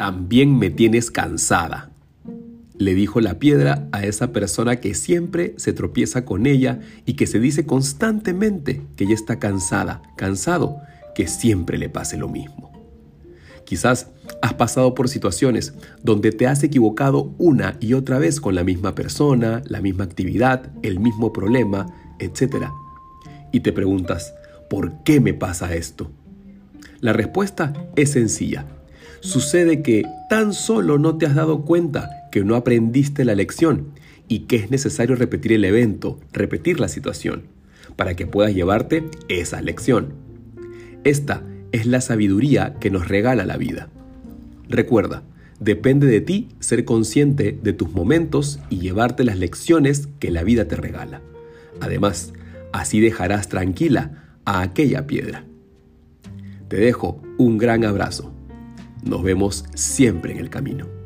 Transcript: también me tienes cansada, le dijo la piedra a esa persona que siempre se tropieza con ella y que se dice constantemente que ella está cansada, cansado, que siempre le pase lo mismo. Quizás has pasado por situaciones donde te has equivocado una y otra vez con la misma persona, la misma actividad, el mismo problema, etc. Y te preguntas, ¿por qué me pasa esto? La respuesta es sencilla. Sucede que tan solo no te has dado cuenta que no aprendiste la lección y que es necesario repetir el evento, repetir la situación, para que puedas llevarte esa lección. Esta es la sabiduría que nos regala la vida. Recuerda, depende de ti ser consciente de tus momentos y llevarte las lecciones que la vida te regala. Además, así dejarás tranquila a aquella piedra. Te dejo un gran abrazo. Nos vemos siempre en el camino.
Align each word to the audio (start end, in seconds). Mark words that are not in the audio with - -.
también 0.00 0.58
me 0.58 0.70
tienes 0.70 1.10
cansada, 1.10 1.90
le 2.78 2.94
dijo 2.94 3.20
la 3.20 3.38
piedra 3.38 3.86
a 3.92 4.02
esa 4.06 4.32
persona 4.32 4.76
que 4.76 4.94
siempre 4.94 5.52
se 5.58 5.74
tropieza 5.74 6.24
con 6.24 6.46
ella 6.46 6.80
y 7.04 7.16
que 7.16 7.26
se 7.26 7.38
dice 7.38 7.66
constantemente 7.66 8.80
que 8.96 9.04
ella 9.04 9.12
está 9.12 9.38
cansada, 9.38 10.00
cansado, 10.16 10.78
que 11.14 11.26
siempre 11.28 11.76
le 11.76 11.90
pase 11.90 12.16
lo 12.16 12.30
mismo. 12.30 12.72
Quizás 13.66 14.06
has 14.40 14.54
pasado 14.54 14.94
por 14.94 15.10
situaciones 15.10 15.74
donde 16.02 16.32
te 16.32 16.46
has 16.46 16.62
equivocado 16.62 17.34
una 17.36 17.76
y 17.78 17.92
otra 17.92 18.18
vez 18.18 18.40
con 18.40 18.54
la 18.54 18.64
misma 18.64 18.94
persona, 18.94 19.60
la 19.66 19.82
misma 19.82 20.04
actividad, 20.04 20.70
el 20.82 20.98
mismo 20.98 21.30
problema, 21.30 21.94
etc. 22.20 22.68
Y 23.52 23.60
te 23.60 23.74
preguntas, 23.74 24.32
¿por 24.70 25.02
qué 25.02 25.20
me 25.20 25.34
pasa 25.34 25.74
esto? 25.74 26.10
La 27.02 27.12
respuesta 27.12 27.74
es 27.96 28.12
sencilla. 28.12 28.64
Sucede 29.20 29.82
que 29.82 30.04
tan 30.30 30.54
solo 30.54 30.98
no 30.98 31.18
te 31.18 31.26
has 31.26 31.34
dado 31.34 31.62
cuenta 31.62 32.28
que 32.32 32.42
no 32.42 32.56
aprendiste 32.56 33.24
la 33.24 33.34
lección 33.34 33.88
y 34.28 34.40
que 34.40 34.56
es 34.56 34.70
necesario 34.70 35.14
repetir 35.14 35.52
el 35.52 35.64
evento, 35.64 36.18
repetir 36.32 36.80
la 36.80 36.88
situación, 36.88 37.42
para 37.96 38.14
que 38.14 38.26
puedas 38.26 38.54
llevarte 38.54 39.04
esa 39.28 39.60
lección. 39.60 40.14
Esta 41.04 41.42
es 41.72 41.84
la 41.84 42.00
sabiduría 42.00 42.76
que 42.80 42.90
nos 42.90 43.08
regala 43.08 43.44
la 43.44 43.58
vida. 43.58 43.88
Recuerda, 44.68 45.22
depende 45.58 46.06
de 46.06 46.22
ti 46.22 46.48
ser 46.60 46.86
consciente 46.86 47.58
de 47.62 47.72
tus 47.74 47.92
momentos 47.92 48.58
y 48.70 48.78
llevarte 48.78 49.24
las 49.24 49.36
lecciones 49.36 50.08
que 50.18 50.30
la 50.30 50.44
vida 50.44 50.66
te 50.66 50.76
regala. 50.76 51.20
Además, 51.80 52.32
así 52.72 53.00
dejarás 53.00 53.48
tranquila 53.48 54.36
a 54.44 54.62
aquella 54.62 55.06
piedra. 55.06 55.44
Te 56.68 56.76
dejo 56.76 57.20
un 57.36 57.58
gran 57.58 57.84
abrazo. 57.84 58.32
Nos 59.02 59.22
vemos 59.22 59.64
siempre 59.74 60.32
en 60.32 60.38
el 60.38 60.50
camino. 60.50 60.99